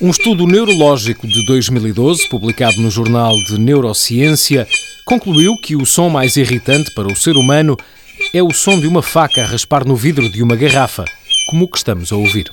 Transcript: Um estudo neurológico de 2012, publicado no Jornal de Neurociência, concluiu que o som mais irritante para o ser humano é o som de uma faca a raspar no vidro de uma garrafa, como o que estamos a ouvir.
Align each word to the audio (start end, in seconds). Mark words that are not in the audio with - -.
Um 0.00 0.10
estudo 0.10 0.46
neurológico 0.46 1.26
de 1.26 1.42
2012, 1.46 2.28
publicado 2.28 2.76
no 2.82 2.90
Jornal 2.90 3.34
de 3.44 3.58
Neurociência, 3.58 4.68
concluiu 5.06 5.56
que 5.56 5.74
o 5.74 5.86
som 5.86 6.10
mais 6.10 6.36
irritante 6.36 6.90
para 6.94 7.10
o 7.10 7.16
ser 7.16 7.38
humano 7.38 7.78
é 8.32 8.42
o 8.42 8.52
som 8.52 8.78
de 8.78 8.86
uma 8.86 9.02
faca 9.02 9.42
a 9.42 9.46
raspar 9.46 9.86
no 9.86 9.96
vidro 9.96 10.28
de 10.28 10.42
uma 10.42 10.54
garrafa, 10.54 11.04
como 11.48 11.64
o 11.64 11.68
que 11.68 11.78
estamos 11.78 12.12
a 12.12 12.16
ouvir. 12.16 12.50